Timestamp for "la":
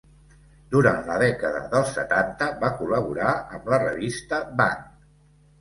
1.09-1.17, 3.75-3.81